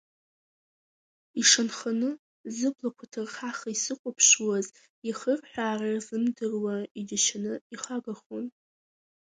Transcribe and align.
Ишанханы 1.41 2.09
зыблақәа 2.55 3.05
ҭырхаха 3.11 3.69
исыхәаԥшуаз 3.75 4.67
иахырҳәаара 5.07 5.87
рзымдыруа 5.95 6.75
иџьашьаны 6.99 7.53
ихагахон. 7.73 8.45